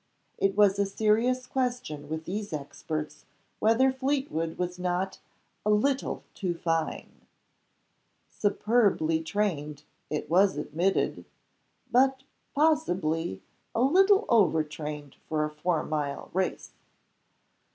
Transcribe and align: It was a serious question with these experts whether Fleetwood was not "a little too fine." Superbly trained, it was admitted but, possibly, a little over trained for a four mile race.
It 0.39 0.57
was 0.57 0.79
a 0.79 0.85
serious 0.87 1.45
question 1.45 2.09
with 2.09 2.25
these 2.25 2.53
experts 2.53 3.27
whether 3.59 3.91
Fleetwood 3.91 4.57
was 4.57 4.79
not 4.79 5.19
"a 5.63 5.69
little 5.69 6.23
too 6.33 6.55
fine." 6.55 7.27
Superbly 8.27 9.21
trained, 9.23 9.83
it 10.09 10.27
was 10.27 10.57
admitted 10.57 11.25
but, 11.91 12.23
possibly, 12.55 13.43
a 13.75 13.83
little 13.83 14.25
over 14.27 14.63
trained 14.63 15.17
for 15.29 15.45
a 15.45 15.51
four 15.51 15.83
mile 15.83 16.31
race. 16.33 16.71